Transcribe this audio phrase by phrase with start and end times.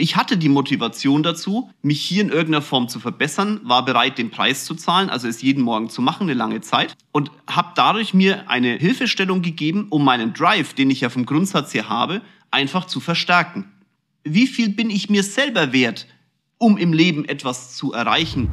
[0.00, 4.30] Ich hatte die Motivation dazu, mich hier in irgendeiner Form zu verbessern, war bereit, den
[4.30, 8.14] Preis zu zahlen, also es jeden Morgen zu machen, eine lange Zeit, und habe dadurch
[8.14, 12.22] mir eine Hilfestellung gegeben, um meinen Drive, den ich ja vom Grundsatz her habe,
[12.52, 13.72] einfach zu verstärken.
[14.22, 16.06] Wie viel bin ich mir selber wert,
[16.58, 18.52] um im Leben etwas zu erreichen?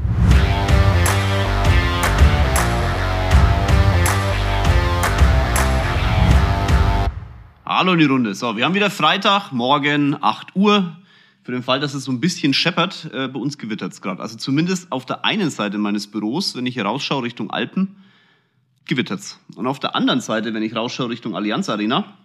[7.68, 8.34] Hallo in die Runde.
[8.34, 10.98] So, wir haben wieder Freitag, morgen 8 Uhr.
[11.46, 14.20] Für den Fall, dass es so ein bisschen scheppert, äh, bei uns gewittert es gerade.
[14.20, 17.98] Also zumindest auf der einen Seite meines Büros, wenn ich hier rausschaue Richtung Alpen,
[18.86, 19.40] gewittert es.
[19.56, 22.18] Und auf der anderen Seite, wenn ich rausschaue Richtung Allianz Arena,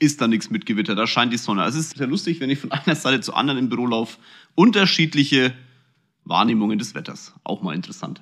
[0.00, 1.62] ist da nichts mit Gewitter, da scheint die Sonne.
[1.62, 4.18] Also es ist sehr lustig, wenn ich von einer Seite zur anderen im Büro laufe.
[4.56, 5.54] Unterschiedliche
[6.24, 7.34] Wahrnehmungen des Wetters.
[7.44, 8.20] Auch mal interessant.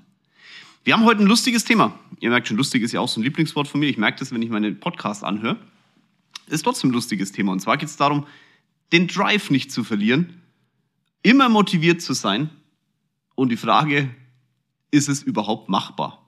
[0.84, 1.98] Wir haben heute ein lustiges Thema.
[2.20, 3.88] Ihr merkt schon, lustig ist ja auch so ein Lieblingswort von mir.
[3.88, 5.56] Ich merke das, wenn ich meine Podcasts anhöre.
[6.48, 7.52] Ist trotzdem ein lustiges Thema.
[7.52, 8.26] Und zwar geht es darum,
[8.92, 10.42] den Drive nicht zu verlieren,
[11.22, 12.50] immer motiviert zu sein
[13.34, 14.14] und die Frage,
[14.90, 16.18] ist es überhaupt machbar?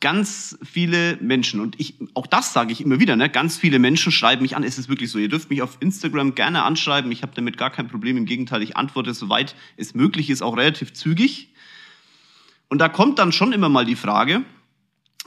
[0.00, 4.10] Ganz viele Menschen, und ich, auch das sage ich immer wieder, ne, ganz viele Menschen
[4.10, 5.18] schreiben mich an, ist es wirklich so?
[5.18, 8.62] Ihr dürft mich auf Instagram gerne anschreiben, ich habe damit gar kein Problem, im Gegenteil,
[8.62, 11.50] ich antworte soweit es möglich ist, auch relativ zügig.
[12.68, 14.44] Und da kommt dann schon immer mal die Frage,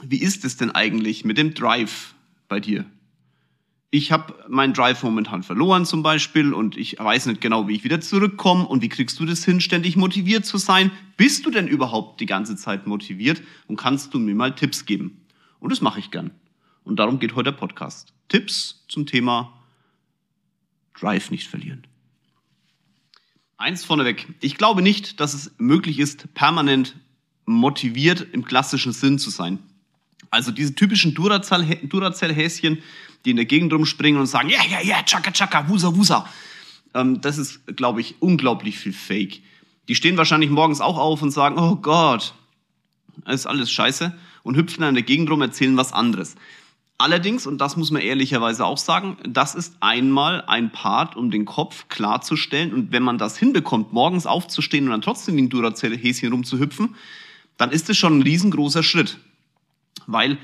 [0.02, 2.14] wie ist es denn eigentlich mit dem Drive
[2.48, 2.84] bei dir?
[3.90, 7.84] Ich habe meinen Drive momentan verloren zum Beispiel und ich weiß nicht genau, wie ich
[7.84, 10.90] wieder zurückkomme und wie kriegst du das hin, ständig motiviert zu sein?
[11.16, 15.24] Bist du denn überhaupt die ganze Zeit motiviert und kannst du mir mal Tipps geben?
[15.60, 16.32] Und das mache ich gern.
[16.84, 18.12] Und darum geht heute der Podcast.
[18.28, 19.52] Tipps zum Thema
[20.98, 21.86] Drive nicht verlieren.
[23.58, 24.34] Eins vorneweg.
[24.40, 26.96] Ich glaube nicht, dass es möglich ist, permanent
[27.46, 29.58] motiviert im klassischen Sinn zu sein.
[30.30, 32.78] Also diese typischen Duracell-Häschen,
[33.24, 36.28] die in der Gegend rumspringen und sagen, ja, ja, ja, tschakka, tschakka, wusa, wusa.
[36.94, 39.40] Ähm, das ist, glaube ich, unglaublich viel Fake.
[39.88, 42.34] Die stehen wahrscheinlich morgens auch auf und sagen, oh Gott,
[43.26, 46.36] ist alles scheiße und hüpfen dann in der Gegend rum, erzählen was anderes.
[46.98, 51.44] Allerdings, und das muss man ehrlicherweise auch sagen, das ist einmal ein Part, um den
[51.44, 52.72] Kopf klarzustellen.
[52.72, 56.94] Und wenn man das hinbekommt, morgens aufzustehen und dann trotzdem wie ein Duracell-Häschen rumzuhüpfen,
[57.58, 59.18] dann ist es schon ein riesengroßer Schritt.
[60.06, 60.38] Weil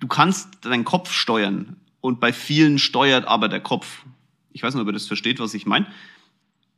[0.00, 4.04] du kannst deinen Kopf steuern und bei vielen steuert aber der Kopf.
[4.52, 5.86] Ich weiß nicht, ob ihr das versteht, was ich meine.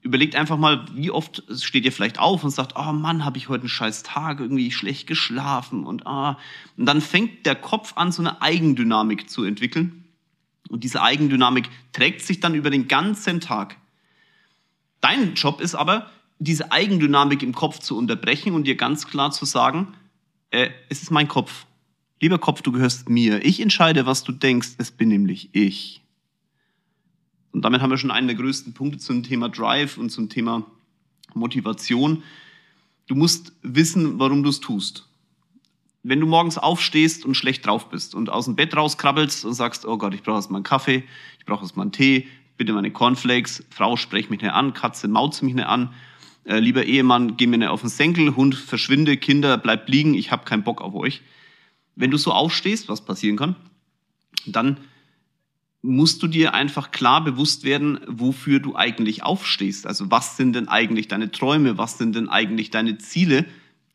[0.03, 3.51] Überlegt einfach mal, wie oft steht ihr vielleicht auf und sagt, oh Mann, habe ich
[3.51, 6.39] heute einen scheiß Tag, irgendwie schlecht geschlafen und ah.
[6.79, 10.05] Und dann fängt der Kopf an, so eine Eigendynamik zu entwickeln.
[10.71, 13.77] Und diese Eigendynamik trägt sich dann über den ganzen Tag.
[15.01, 19.45] Dein Job ist aber, diese Eigendynamik im Kopf zu unterbrechen und dir ganz klar zu
[19.45, 19.95] sagen,
[20.51, 21.67] äh, es ist mein Kopf.
[22.23, 23.43] Lieber Kopf, du gehörst mir.
[23.47, 24.73] Ich entscheide, was du denkst.
[24.77, 26.03] Es bin nämlich ich.
[27.51, 30.67] Und damit haben wir schon einen der größten Punkte zum Thema Drive und zum Thema
[31.33, 32.23] Motivation.
[33.07, 35.09] Du musst wissen, warum du es tust.
[36.03, 39.87] Wenn du morgens aufstehst und schlecht drauf bist und aus dem Bett rauskrabbelst und sagst,
[39.87, 41.05] oh Gott, ich brauche erstmal einen Kaffee,
[41.39, 45.45] ich brauche erstmal einen Tee, bitte meine Cornflakes, Frau, sprech mich nicht an, Katze, mauze
[45.45, 45.93] mich nicht an,
[46.45, 50.31] äh, lieber Ehemann, geh mir nicht auf den Senkel, Hund, verschwinde, Kinder, bleibt liegen, ich
[50.33, 51.23] habe keinen Bock auf euch
[52.01, 53.57] wenn du so aufstehst, was passieren kann,
[54.47, 54.79] dann
[55.83, 59.87] musst du dir einfach klar bewusst werden, wofür du eigentlich aufstehst.
[59.87, 63.47] Also was sind denn eigentlich deine Träume, was sind denn eigentlich deine Ziele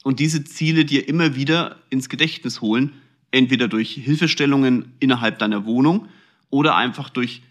[0.04, 2.94] und diese Ziele dir immer wieder ins Gedächtnis holen,
[3.32, 6.08] entweder durch Hilfestellungen innerhalb deiner Wohnung
[6.50, 7.42] oder einfach durch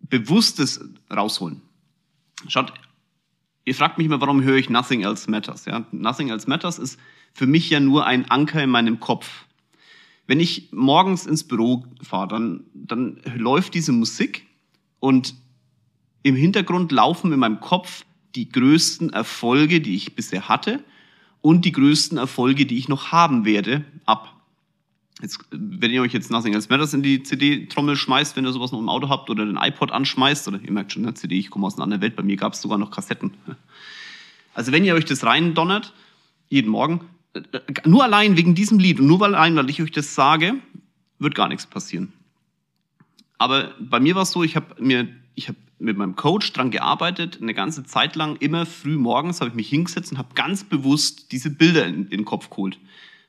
[0.00, 1.62] bewusstes rausholen.
[2.48, 2.74] Schaut,
[3.64, 5.64] ihr fragt mich immer, warum höre ich Nothing Else Matters?
[5.64, 5.86] Ja?
[5.92, 6.98] Nothing Else Matters ist
[7.32, 9.46] für mich ja nur ein Anker in meinem Kopf.
[10.26, 14.46] Wenn ich morgens ins Büro fahre, dann, dann läuft diese Musik
[15.00, 15.34] und
[16.22, 20.82] im Hintergrund laufen in meinem Kopf die größten Erfolge, die ich bisher hatte
[21.40, 24.30] und die größten Erfolge, die ich noch haben werde, ab.
[25.20, 28.72] Jetzt, wenn ihr euch jetzt Nothing Else Matters in die CD-Trommel schmeißt, wenn ihr sowas
[28.72, 31.50] noch im Auto habt oder den iPod anschmeißt, oder ihr merkt schon, ne, CD, ich
[31.50, 33.32] komme aus einer anderen Welt, bei mir gab es sogar noch Kassetten.
[34.54, 35.92] Also wenn ihr euch das rein donnert,
[36.48, 37.00] jeden Morgen,
[37.84, 40.54] nur allein wegen diesem Lied und nur allein, weil ich euch das sage,
[41.18, 42.12] wird gar nichts passieren.
[43.38, 46.70] Aber bei mir war es so, ich habe mir, ich habe mit meinem Coach dran
[46.70, 50.64] gearbeitet, eine ganze Zeit lang, immer früh morgens habe ich mich hingesetzt und habe ganz
[50.64, 52.78] bewusst diese Bilder in, in den Kopf geholt.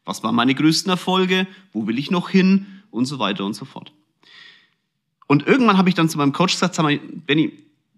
[0.05, 1.47] Was waren meine größten Erfolge?
[1.73, 2.67] Wo will ich noch hin?
[2.91, 3.91] Und so weiter und so fort.
[5.27, 7.51] Und irgendwann habe ich dann zu meinem Coach gesagt, sag mal, Benny,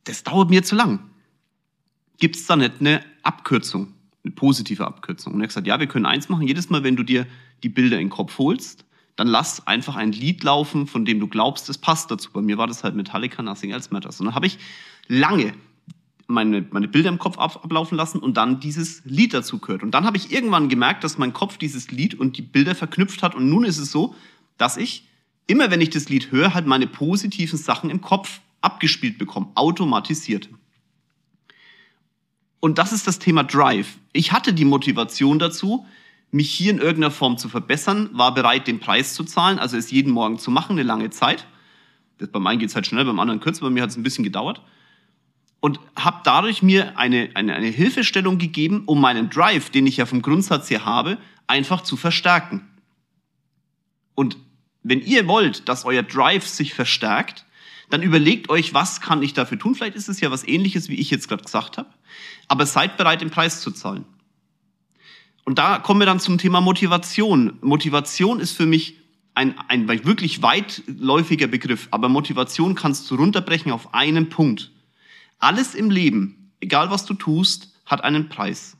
[0.05, 0.99] das dauert mir zu lang.
[2.17, 3.93] Gibt es da nicht eine Abkürzung?
[4.27, 5.33] Eine positive Abkürzung.
[5.33, 6.47] Und er hat gesagt, ja, wir können eins machen.
[6.47, 7.25] Jedes Mal, wenn du dir
[7.63, 8.85] die Bilder in den Kopf holst,
[9.15, 12.31] dann lass einfach ein Lied laufen, von dem du glaubst, es passt dazu.
[12.31, 14.19] Bei mir war das halt Metallica Nothing Else Matters.
[14.19, 14.59] Und dann habe ich
[15.07, 15.53] lange
[16.27, 19.81] meine, meine Bilder im Kopf ab, ablaufen lassen und dann dieses Lied dazu gehört.
[19.81, 23.23] Und dann habe ich irgendwann gemerkt, dass mein Kopf dieses Lied und die Bilder verknüpft
[23.23, 23.33] hat.
[23.33, 24.13] Und nun ist es so,
[24.57, 25.07] dass ich
[25.47, 30.49] immer, wenn ich das Lied höre, halt meine positiven Sachen im Kopf abgespielt bekomme, automatisiert.
[32.59, 33.97] Und das ist das Thema Drive.
[34.13, 35.85] Ich hatte die Motivation dazu,
[36.31, 39.91] mich hier in irgendeiner Form zu verbessern, war bereit, den Preis zu zahlen, also es
[39.91, 41.47] jeden Morgen zu machen, eine lange Zeit.
[42.17, 44.03] Das, beim einen geht es halt schnell, beim anderen kürzer, bei mir hat es ein
[44.03, 44.61] bisschen gedauert
[45.59, 50.05] und habe dadurch mir eine, eine, eine Hilfestellung gegeben, um meinen Drive, den ich ja
[50.05, 51.17] vom Grundsatz her habe,
[51.47, 52.67] einfach zu verstärken.
[54.15, 54.37] Und
[54.83, 57.45] wenn ihr wollt, dass euer Drive sich verstärkt,
[57.89, 59.75] dann überlegt euch, was kann ich dafür tun.
[59.75, 61.89] Vielleicht ist es ja was ähnliches, wie ich jetzt gerade gesagt habe.
[62.47, 64.05] Aber seid bereit, den Preis zu zahlen.
[65.43, 67.57] Und da kommen wir dann zum Thema Motivation.
[67.61, 68.97] Motivation ist für mich
[69.33, 74.71] ein, ein wirklich weitläufiger Begriff, aber Motivation kannst du runterbrechen auf einen Punkt.
[75.39, 78.77] Alles im Leben, egal was du tust, hat einen Preis.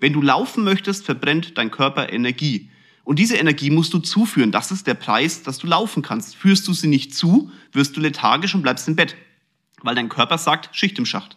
[0.00, 2.70] Wenn du laufen möchtest, verbrennt dein Körper Energie.
[3.04, 4.52] Und diese Energie musst du zuführen.
[4.52, 6.36] Das ist der Preis, dass du laufen kannst.
[6.36, 9.16] Führst du sie nicht zu, wirst du lethargisch und bleibst im Bett,
[9.82, 11.36] weil dein Körper sagt, Schicht im Schacht.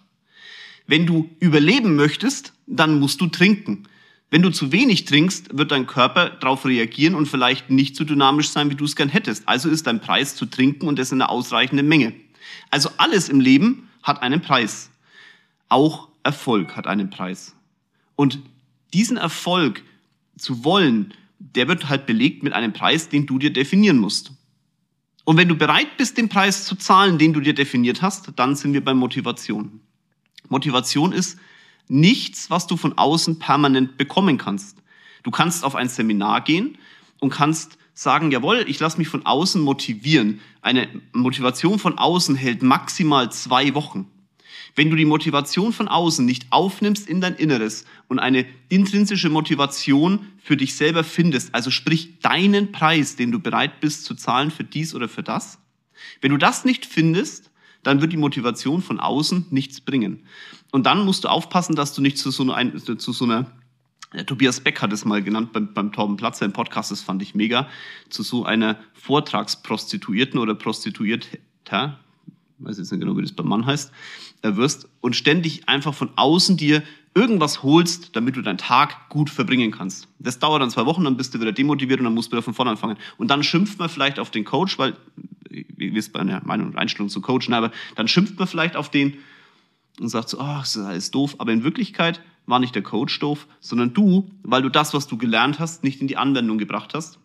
[0.87, 3.83] Wenn du überleben möchtest, dann musst du trinken.
[4.29, 8.49] Wenn du zu wenig trinkst, wird dein Körper darauf reagieren und vielleicht nicht so dynamisch
[8.49, 9.47] sein, wie du es gern hättest.
[9.47, 12.13] Also ist dein Preis zu trinken und das in einer ausreichenden Menge.
[12.71, 14.89] Also alles im Leben hat einen Preis.
[15.69, 17.55] Auch Erfolg hat einen Preis.
[18.15, 18.39] Und
[18.93, 19.83] diesen Erfolg
[20.37, 24.31] zu wollen, der wird halt belegt mit einem Preis, den du dir definieren musst.
[25.25, 28.55] Und wenn du bereit bist, den Preis zu zahlen, den du dir definiert hast, dann
[28.55, 29.79] sind wir bei Motivation.
[30.49, 31.37] Motivation ist
[31.87, 34.77] nichts, was du von außen permanent bekommen kannst.
[35.23, 36.77] Du kannst auf ein Seminar gehen
[37.19, 40.41] und kannst sagen, jawohl, ich lasse mich von außen motivieren.
[40.61, 44.09] Eine Motivation von außen hält maximal zwei Wochen.
[44.75, 50.27] Wenn du die Motivation von außen nicht aufnimmst in dein Inneres und eine intrinsische Motivation
[50.41, 54.63] für dich selber findest, also sprich deinen Preis, den du bereit bist zu zahlen für
[54.63, 55.59] dies oder für das,
[56.21, 57.51] wenn du das nicht findest,
[57.83, 60.25] dann wird die Motivation von außen nichts bringen.
[60.71, 63.45] Und dann musst du aufpassen, dass du nicht zu so einer, zu so einer
[64.13, 67.21] der Tobias Beck hat es mal genannt beim, beim Torben Platzer im Podcast, das fand
[67.21, 67.67] ich mega,
[68.09, 71.99] zu so einer Vortragsprostituierten oder Prostituierter,
[72.59, 73.91] weiß jetzt nicht genau, wie das beim Mann heißt,
[74.43, 76.83] äh, wirst und ständig einfach von außen dir
[77.15, 80.07] irgendwas holst, damit du deinen Tag gut verbringen kannst.
[80.19, 82.41] Das dauert dann zwei Wochen, dann bist du wieder demotiviert und dann musst du wieder
[82.41, 82.97] von vorne anfangen.
[83.17, 84.95] Und dann schimpft man vielleicht auf den Coach, weil,
[85.53, 88.89] wie ist bei einer Meinung und Einstellung zu coachen, aber dann schimpft man vielleicht auf
[88.89, 89.17] den
[89.99, 91.35] und sagt so, oh, das ist alles doof.
[91.37, 95.17] Aber in Wirklichkeit war nicht der Coach doof, sondern du, weil du das, was du
[95.17, 97.19] gelernt hast, nicht in die Anwendung gebracht hast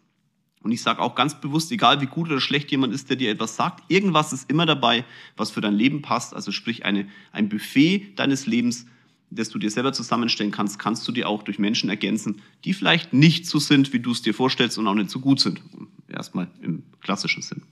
[0.63, 3.31] und ich sage auch ganz bewusst, egal wie gut oder schlecht jemand ist, der dir
[3.31, 5.05] etwas sagt, irgendwas ist immer dabei,
[5.37, 6.35] was für dein Leben passt.
[6.35, 8.87] Also sprich eine, ein Buffet deines Lebens,
[9.31, 13.13] das du dir selber zusammenstellen kannst, kannst du dir auch durch Menschen ergänzen, die vielleicht
[13.13, 15.61] nicht so sind, wie du es dir vorstellst und auch nicht so gut sind.
[16.09, 17.63] Erstmal im klassischen Sinn.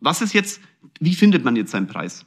[0.00, 0.60] Was ist jetzt,
[0.98, 2.24] wie findet man jetzt seinen Preis?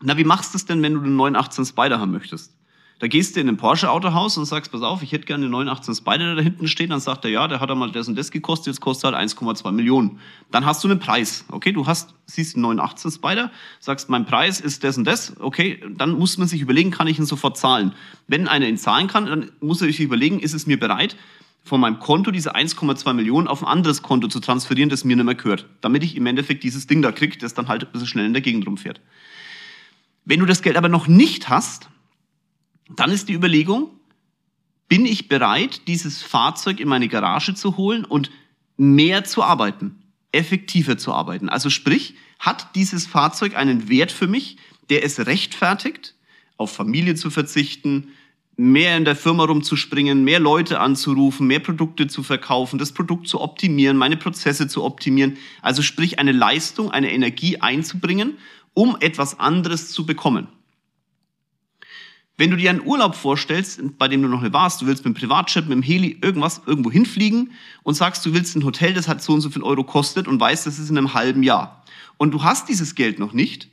[0.00, 2.54] Na, wie machst du es denn, wenn du den 918 Spider haben möchtest?
[3.02, 5.96] Da gehst du in ein Porsche-Autohaus und sagst, pass auf, ich hätte gerne einen 918
[5.96, 6.92] Spider, der da hinten steht.
[6.92, 9.72] Dann sagt er, ja, der hat einmal das und das gekostet, jetzt kostet halt 1,2
[9.72, 10.20] Millionen.
[10.52, 11.44] Dann hast du einen Preis.
[11.48, 15.36] Okay, du hast, siehst einen 918 Spider, sagst, mein Preis ist das und das.
[15.40, 17.92] Okay, dann muss man sich überlegen, kann ich ihn sofort zahlen?
[18.28, 21.16] Wenn einer ihn zahlen kann, dann muss er sich überlegen, ist es mir bereit,
[21.64, 25.24] von meinem Konto diese 1,2 Millionen auf ein anderes Konto zu transferieren, das mir nicht
[25.24, 28.08] mehr gehört, damit ich im Endeffekt dieses Ding da kriege, das dann halt ein bisschen
[28.08, 29.00] schnell in der Gegend rumfährt.
[30.24, 31.88] Wenn du das Geld aber noch nicht hast,
[32.88, 33.90] dann ist die Überlegung,
[34.88, 38.30] bin ich bereit, dieses Fahrzeug in meine Garage zu holen und
[38.76, 40.02] mehr zu arbeiten,
[40.32, 41.48] effektiver zu arbeiten?
[41.48, 44.58] Also sprich, hat dieses Fahrzeug einen Wert für mich,
[44.90, 46.14] der es rechtfertigt,
[46.56, 48.08] auf Familie zu verzichten,
[48.56, 53.40] mehr in der Firma rumzuspringen, mehr Leute anzurufen, mehr Produkte zu verkaufen, das Produkt zu
[53.40, 55.38] optimieren, meine Prozesse zu optimieren.
[55.62, 58.38] Also sprich eine Leistung, eine Energie einzubringen,
[58.74, 60.48] um etwas anderes zu bekommen.
[62.38, 65.14] Wenn du dir einen Urlaub vorstellst, bei dem du noch nicht warst, du willst mit
[65.14, 69.06] dem Privatjet, mit dem Heli irgendwas irgendwo hinfliegen und sagst, du willst ein Hotel, das
[69.06, 71.84] hat so und so viel Euro kostet und weißt, das ist in einem halben Jahr.
[72.16, 73.68] Und du hast dieses Geld noch nicht,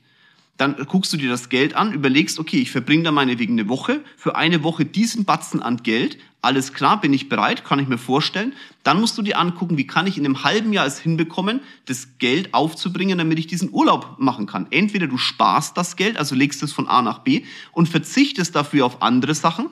[0.60, 4.01] dann guckst du dir das Geld an, überlegst, okay, ich verbringe da meinetwegen eine Woche,
[4.18, 7.98] für eine Woche diesen Batzen an Geld, alles klar, bin ich bereit, kann ich mir
[7.98, 8.54] vorstellen.
[8.84, 12.18] Dann musst du dir angucken, wie kann ich in einem halben Jahr es hinbekommen, das
[12.18, 14.68] Geld aufzubringen, damit ich diesen Urlaub machen kann.
[14.70, 18.86] Entweder du sparst das Geld, also legst es von A nach B und verzichtest dafür
[18.86, 19.70] auf andere Sachen.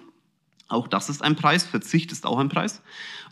[0.70, 2.82] Auch das ist ein Preis, Verzicht ist auch ein Preis.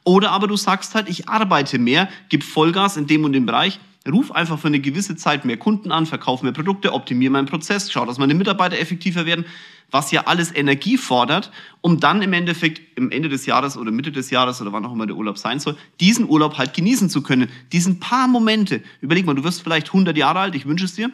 [0.06, 3.80] Oder aber du sagst halt, ich arbeite mehr, gib Vollgas in dem und dem Bereich,
[4.12, 7.92] Ruf einfach für eine gewisse Zeit mehr Kunden an, verkauf mehr Produkte, optimiere meinen Prozess,
[7.92, 9.46] schau, dass meine Mitarbeiter effektiver werden,
[9.92, 14.12] was ja alles Energie fordert, um dann im Endeffekt im Ende des Jahres oder Mitte
[14.12, 17.22] des Jahres oder wann auch immer der Urlaub sein soll, diesen Urlaub halt genießen zu
[17.22, 17.50] können.
[17.72, 18.82] Diesen paar Momente.
[19.02, 21.12] Überleg mal, du wirst vielleicht 100 Jahre alt, ich wünsche es dir,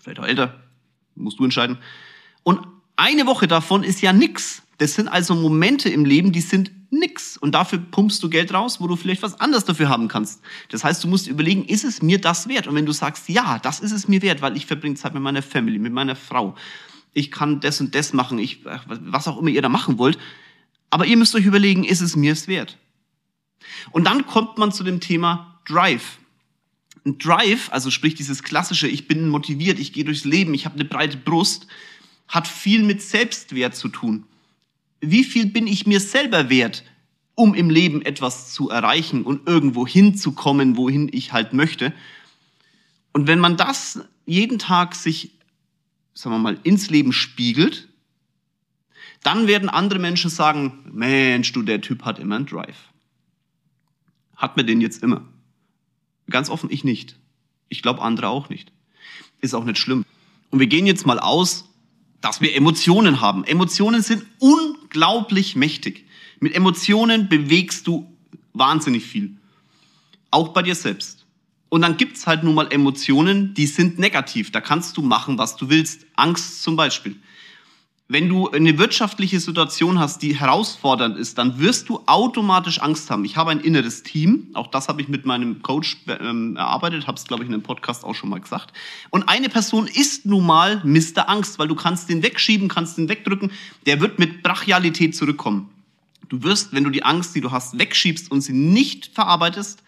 [0.00, 0.60] vielleicht auch älter,
[1.14, 1.78] musst du entscheiden.
[2.42, 2.60] Und
[2.96, 4.62] eine Woche davon ist ja nix.
[4.78, 7.36] Das sind also Momente im Leben, die sind nix.
[7.36, 10.40] Und dafür pumpst du Geld raus, wo du vielleicht was anderes dafür haben kannst.
[10.70, 12.68] Das heißt, du musst überlegen, ist es mir das wert?
[12.68, 15.22] Und wenn du sagst, ja, das ist es mir wert, weil ich verbringe Zeit mit
[15.22, 16.54] meiner Family, mit meiner Frau,
[17.12, 20.18] ich kann das und das machen, ich, was auch immer ihr da machen wollt.
[20.90, 22.78] Aber ihr müsst euch überlegen, ist es mir es wert?
[23.90, 26.18] Und dann kommt man zu dem Thema Drive.
[27.04, 30.76] Ein Drive, also sprich dieses klassische, ich bin motiviert, ich gehe durchs Leben, ich habe
[30.76, 31.66] eine breite Brust,
[32.28, 34.24] hat viel mit Selbstwert zu tun
[35.00, 36.84] wie viel bin ich mir selber wert,
[37.34, 41.92] um im Leben etwas zu erreichen und irgendwo hinzukommen, wohin ich halt möchte.
[43.12, 45.32] Und wenn man das jeden Tag sich,
[46.14, 47.88] sagen wir mal, ins Leben spiegelt,
[49.22, 52.92] dann werden andere Menschen sagen, Mensch, du, der Typ hat immer einen Drive.
[54.36, 55.26] Hat mir den jetzt immer.
[56.30, 57.16] Ganz offen, ich nicht.
[57.68, 58.72] Ich glaube, andere auch nicht.
[59.40, 60.04] Ist auch nicht schlimm.
[60.50, 61.68] Und wir gehen jetzt mal aus
[62.20, 63.44] dass wir Emotionen haben.
[63.44, 64.24] Emotionen sind
[64.88, 66.06] unglaublich mächtig.
[66.40, 68.10] Mit Emotionen bewegst du
[68.54, 69.36] wahnsinnig viel.
[70.30, 71.26] Auch bei dir selbst.
[71.68, 74.50] Und dann gibt's halt nun mal Emotionen, die sind negativ.
[74.50, 76.06] Da kannst du machen, was du willst.
[76.16, 77.16] Angst zum Beispiel
[78.10, 83.26] wenn du eine wirtschaftliche Situation hast, die herausfordernd ist, dann wirst du automatisch Angst haben.
[83.26, 87.18] Ich habe ein inneres Team, auch das habe ich mit meinem Coach ähm, erarbeitet, habe
[87.18, 88.72] es, glaube ich, in einem Podcast auch schon mal gesagt.
[89.10, 91.28] Und eine Person ist nun mal Mr.
[91.28, 93.52] Angst, weil du kannst den wegschieben, kannst den wegdrücken,
[93.84, 95.68] der wird mit Brachialität zurückkommen.
[96.30, 99.82] Du wirst, wenn du die Angst, die du hast, wegschiebst und sie nicht verarbeitest,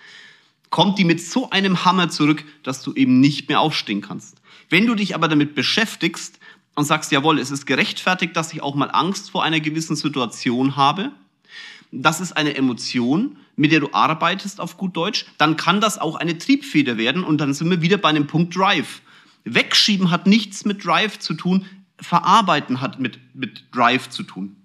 [0.69, 4.37] kommt die mit so einem Hammer zurück, dass du eben nicht mehr aufstehen kannst.
[4.69, 6.39] Wenn du dich aber damit beschäftigst,
[6.75, 10.77] und sagst, jawohl, es ist gerechtfertigt, dass ich auch mal Angst vor einer gewissen Situation
[10.77, 11.12] habe.
[11.93, 15.27] Das ist eine Emotion, mit der du arbeitest auf gut Deutsch.
[15.39, 18.57] Dann kann das auch eine Triebfeder werden und dann sind wir wieder bei einem Punkt
[18.57, 19.03] Drive.
[19.45, 21.67] Wegschieben hat nichts mit Drive zu tun,
[21.99, 24.57] verarbeiten hat mit, mit Drive zu tun.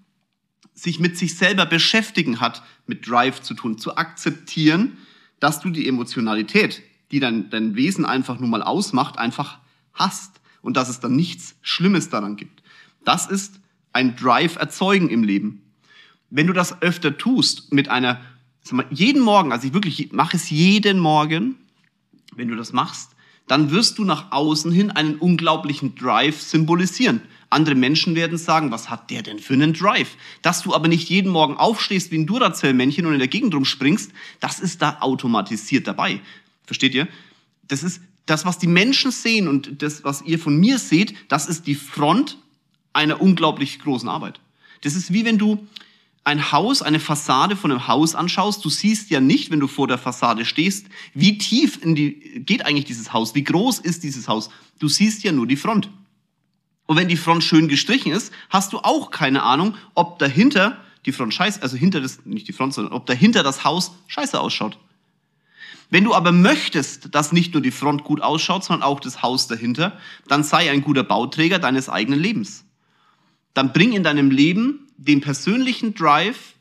[0.73, 4.97] Sich mit sich selber beschäftigen hat mit Drive zu tun, zu akzeptieren,
[5.39, 6.81] dass du die Emotionalität,
[7.11, 9.59] die dein, dein Wesen einfach nur mal ausmacht, einfach
[9.93, 12.63] hast und dass es dann nichts Schlimmes daran gibt.
[13.05, 13.59] Das ist
[13.93, 15.61] ein Drive erzeugen im Leben.
[16.31, 18.19] Wenn du das öfter tust mit einer,
[18.71, 21.55] mal, jeden Morgen, also ich wirklich mache es jeden Morgen,
[22.35, 23.11] wenn du das machst,
[23.47, 27.21] dann wirst du nach außen hin einen unglaublichen Drive symbolisieren.
[27.51, 30.17] Andere Menschen werden sagen, was hat der denn für einen Drive?
[30.41, 34.11] Dass du aber nicht jeden Morgen aufstehst wie ein Duracell-Männchen und in der Gegend rumspringst,
[34.39, 36.21] das ist da automatisiert dabei.
[36.65, 37.07] Versteht ihr?
[37.67, 41.47] Das ist, das, was die Menschen sehen und das, was ihr von mir seht, das
[41.47, 42.37] ist die Front
[42.93, 44.39] einer unglaublich großen Arbeit.
[44.81, 45.67] Das ist wie wenn du
[46.23, 48.65] ein Haus, eine Fassade von einem Haus anschaust.
[48.65, 52.65] Du siehst ja nicht, wenn du vor der Fassade stehst, wie tief in die, geht
[52.65, 54.49] eigentlich dieses Haus, wie groß ist dieses Haus.
[54.79, 55.89] Du siehst ja nur die Front.
[56.87, 61.11] Und wenn die Front schön gestrichen ist, hast du auch keine Ahnung, ob dahinter die
[61.11, 64.79] Front scheiße, also hinter das, nicht die Front, sondern ob dahinter das Haus scheiße ausschaut.
[65.89, 69.47] Wenn du aber möchtest, dass nicht nur die Front gut ausschaut, sondern auch das Haus
[69.47, 72.65] dahinter, dann sei ein guter Bauträger deines eigenen Lebens.
[73.53, 76.55] Dann bring in deinem Leben den persönlichen Drive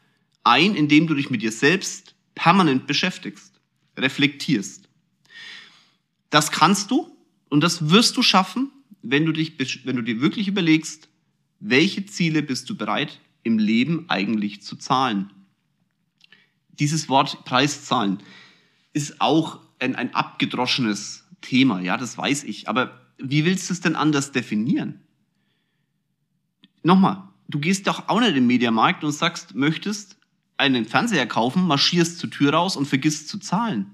[0.44, 3.60] ein, indem du dich mit dir selbst permanent beschäftigst,
[3.96, 4.88] reflektierst.
[6.30, 7.16] Das kannst du
[7.48, 8.70] und das wirst du schaffen,
[9.02, 9.54] wenn du, dich,
[9.84, 11.08] wenn du dir wirklich überlegst,
[11.60, 15.30] welche Ziele bist du bereit im Leben eigentlich zu zahlen.
[16.78, 18.18] Dieses Wort Preiszahlen
[18.94, 22.68] ist auch ein, ein abgedroschenes Thema, ja, das weiß ich.
[22.68, 25.00] Aber wie willst du es denn anders definieren?
[26.82, 30.16] Nochmal, du gehst doch auch nicht in den Mediamarkt und sagst, möchtest
[30.56, 33.90] einen Fernseher kaufen, marschierst zur Tür raus und vergisst zu zahlen.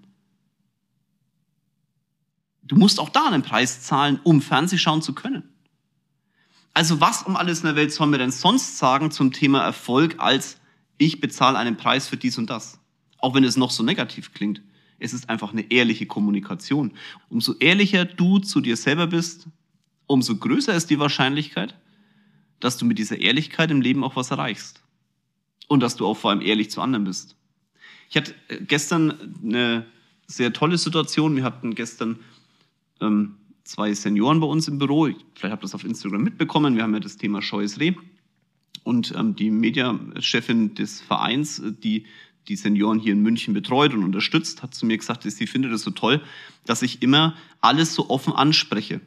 [2.62, 5.48] Du musst auch da einen Preis zahlen, um Fernseh schauen zu können.
[6.72, 10.16] Also was um alles in der Welt sollen wir denn sonst sagen zum Thema Erfolg
[10.18, 10.58] als
[10.98, 12.78] ich bezahle einen Preis für dies und das?
[13.18, 14.62] Auch wenn es noch so negativ klingt.
[15.00, 16.92] Es ist einfach eine ehrliche Kommunikation.
[17.28, 19.48] Umso ehrlicher du zu dir selber bist,
[20.06, 21.74] umso größer ist die Wahrscheinlichkeit,
[22.60, 24.82] dass du mit dieser Ehrlichkeit im Leben auch was erreichst.
[25.68, 27.36] Und dass du auch vor allem ehrlich zu anderen bist.
[28.08, 29.86] Ich hatte äh, gestern eine
[30.26, 31.36] sehr tolle Situation.
[31.36, 32.18] Wir hatten gestern
[33.00, 35.08] ähm, zwei Senioren bei uns im Büro.
[35.34, 36.76] Vielleicht habt ihr das auf Instagram mitbekommen.
[36.76, 37.94] Wir haben ja das Thema Scheues Reh.
[38.82, 42.06] Und ähm, die Mediachefin des Vereins, äh, die
[42.48, 45.82] die Senioren hier in München betreut und unterstützt, hat zu mir gesagt, sie findet es
[45.82, 46.22] so toll,
[46.66, 49.00] dass ich immer alles so offen anspreche.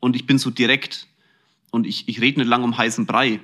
[0.00, 1.06] Und ich bin so direkt.
[1.70, 3.40] Und ich, ich rede nicht lang um heißen Brei.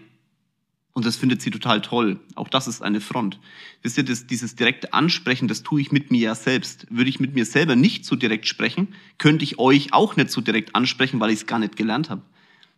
[0.95, 2.21] Und das findet sie total toll.
[2.37, 3.41] Auch das ist eine Front.
[3.83, 6.87] Wisst ihr, das, dieses direkte Ansprechen, das tue ich mit mir ja selbst.
[6.89, 10.41] Würde ich mit mir selber nicht so direkt sprechen, könnte ich euch auch nicht so
[10.41, 12.23] direkt ansprechen, weil ich es gar nicht gelernt habe.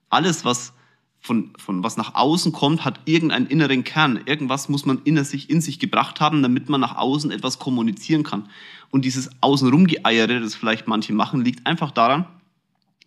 [0.08, 0.72] Alles, was
[1.26, 4.20] von, von was nach außen kommt, hat irgendeinen inneren Kern.
[4.26, 8.22] Irgendwas muss man in sich, in sich gebracht haben, damit man nach außen etwas kommunizieren
[8.22, 8.48] kann.
[8.90, 12.26] Und dieses Außenrumgeeiere, das vielleicht manche machen, liegt einfach daran,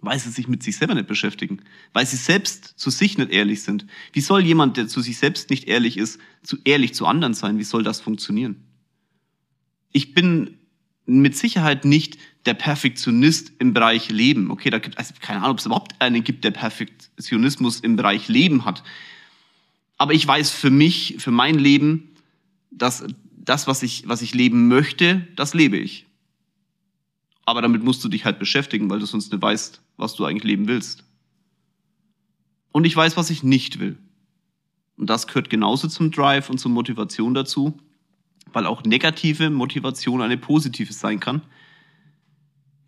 [0.01, 1.61] weil sie sich mit sich selber nicht beschäftigen,
[1.93, 3.85] weil sie selbst zu sich nicht ehrlich sind.
[4.11, 7.57] Wie soll jemand, der zu sich selbst nicht ehrlich ist, zu ehrlich zu anderen sein?
[7.57, 8.57] Wie soll das funktionieren?
[9.93, 10.59] Ich bin
[11.05, 14.51] mit Sicherheit nicht der Perfektionist im Bereich Leben.
[14.51, 17.96] Okay, da gibt es also keine Ahnung, ob es überhaupt einen gibt, der Perfektionismus im
[17.96, 18.84] Bereich Leben hat.
[19.98, 22.15] Aber ich weiß für mich, für mein Leben,
[22.72, 23.03] dass
[23.36, 26.05] das, was ich, was ich leben möchte, das lebe ich.
[27.46, 30.43] Aber damit musst du dich halt beschäftigen, weil du sonst nicht weißt, was du eigentlich
[30.43, 31.03] leben willst.
[32.72, 33.98] Und ich weiß, was ich nicht will.
[34.98, 37.77] Und das gehört genauso zum Drive und zur Motivation dazu,
[38.53, 41.41] weil auch negative Motivation eine positive sein kann.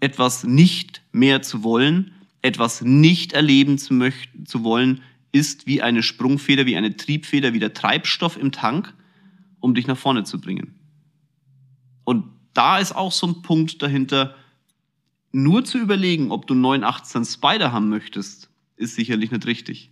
[0.02, 6.04] Etwas nicht mehr zu wollen, etwas nicht erleben zu, möchten, zu wollen, ist wie eine
[6.04, 8.94] Sprungfeder, wie eine Triebfeder, wie der Treibstoff im Tank,
[9.62, 10.76] um dich nach vorne zu bringen.
[12.04, 14.36] Und da ist auch so ein Punkt dahinter,
[15.32, 19.92] nur zu überlegen, ob du 918 Spider haben möchtest, ist sicherlich nicht richtig.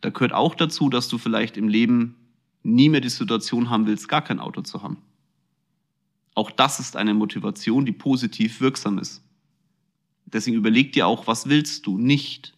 [0.00, 2.14] Da gehört auch dazu, dass du vielleicht im Leben
[2.62, 4.98] nie mehr die Situation haben willst, gar kein Auto zu haben.
[6.38, 9.24] Auch das ist eine Motivation, die positiv wirksam ist.
[10.24, 12.54] Deswegen überleg dir auch, was willst du nicht?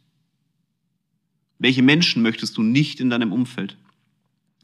[1.59, 3.79] Welche Menschen möchtest du nicht in deinem Umfeld?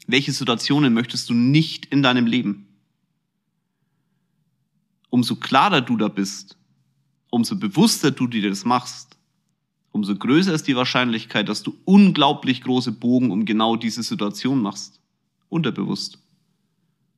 [0.05, 2.67] Welche Situationen möchtest du nicht in deinem Leben?
[5.09, 6.55] Umso klarer du da bist,
[7.31, 9.17] umso bewusster du dir das machst,
[9.91, 15.01] umso größer ist die Wahrscheinlichkeit, dass du unglaublich große Bogen um genau diese Situation machst.
[15.49, 16.19] Unterbewusst.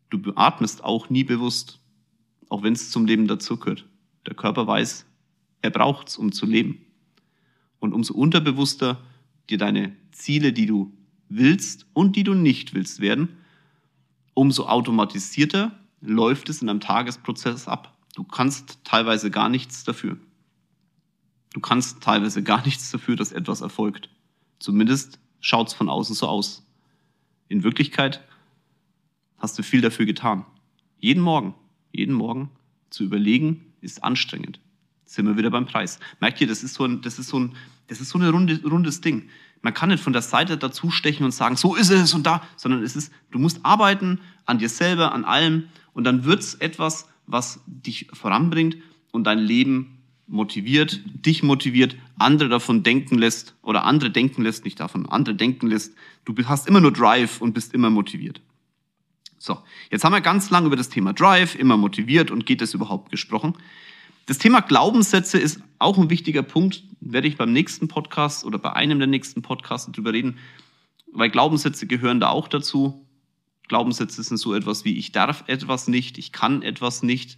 [0.10, 1.80] Du beatmest auch nie bewusst,
[2.50, 3.86] auch wenn es zum Leben dazugehört.
[4.26, 5.06] Der Körper weiß,
[5.62, 6.86] er braucht's, um zu leben.
[7.80, 9.02] Und umso unterbewusster
[9.50, 10.94] dir deine Ziele, die du
[11.30, 13.38] willst und die du nicht willst werden,
[14.34, 17.98] umso automatisierter läuft es in einem Tagesprozess ab.
[18.16, 20.18] Du kannst teilweise gar nichts dafür.
[21.54, 24.10] Du kannst teilweise gar nichts dafür, dass etwas erfolgt.
[24.60, 26.66] Zumindest schaut's von außen so aus.
[27.48, 28.24] In Wirklichkeit
[29.38, 30.46] hast du viel dafür getan.
[31.00, 31.56] Jeden Morgen,
[31.92, 32.50] jeden Morgen
[32.90, 34.60] zu überlegen, ist anstrengend.
[35.04, 36.00] Jetzt sind wir wieder beim Preis.
[36.20, 37.56] Merkt ihr, das ist so ein, das ist so ein,
[37.88, 39.30] das ist so ein runde, rundes Ding.
[39.62, 42.42] Man kann nicht von der Seite dazu stechen und sagen, so ist es und da,
[42.56, 47.10] sondern es ist, du musst arbeiten an dir selber, an allem und dann wird's etwas,
[47.28, 48.78] was dich voranbringt
[49.12, 49.98] und dein Leben
[50.28, 55.68] motiviert, dich motiviert, andere davon denken lässt oder andere denken lässt, nicht davon, andere denken
[55.68, 55.96] lässt.
[56.24, 58.42] Du hast immer nur Drive und bist immer motiviert.
[59.40, 59.58] So,
[59.90, 63.10] jetzt haben wir ganz lange über das Thema Drive, immer motiviert und geht es überhaupt
[63.10, 63.54] gesprochen.
[64.26, 68.74] Das Thema Glaubenssätze ist auch ein wichtiger Punkt, werde ich beim nächsten Podcast oder bei
[68.74, 70.38] einem der nächsten Podcasts drüber reden,
[71.12, 73.08] weil Glaubenssätze gehören da auch dazu.
[73.70, 77.38] Glaubenssätze sind so etwas wie ich darf etwas nicht, ich kann etwas nicht,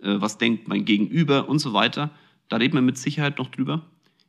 [0.00, 2.10] äh, was denkt mein Gegenüber und so weiter.
[2.48, 3.82] Da reden wir mit Sicherheit noch drüber.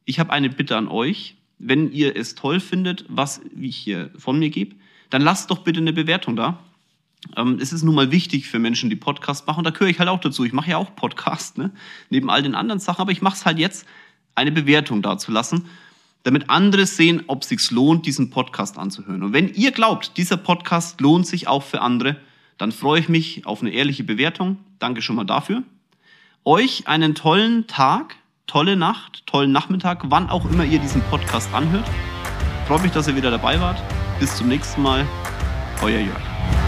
[0.04, 1.38] Ich habe eine Bitte an euch.
[1.60, 4.75] Wenn ihr es toll findet, was ich hier von mir gebe,
[5.10, 6.60] dann lasst doch bitte eine Bewertung da.
[7.36, 9.64] Ähm, es ist nun mal wichtig für Menschen, die Podcasts machen.
[9.64, 10.46] Da gehöre ich halt auch dazu.
[10.46, 11.72] Ich mache ja auch Podcast, ne?
[12.10, 13.02] neben all den anderen Sachen.
[13.02, 13.86] Aber ich mache es halt jetzt,
[14.36, 15.66] eine Bewertung da zu lassen
[16.26, 19.22] damit andere sehen, ob es sich lohnt, diesen Podcast anzuhören.
[19.22, 22.18] Und wenn ihr glaubt, dieser Podcast lohnt sich auch für andere,
[22.58, 24.58] dann freue ich mich auf eine ehrliche Bewertung.
[24.80, 25.62] Danke schon mal dafür.
[26.44, 28.16] Euch einen tollen Tag,
[28.48, 31.88] tolle Nacht, tollen Nachmittag, wann auch immer ihr diesen Podcast anhört.
[32.68, 33.82] Freue mich, dass ihr wieder dabei wart.
[34.20, 35.06] Bis zum nächsten Mal.
[35.84, 36.64] Euer Jörg.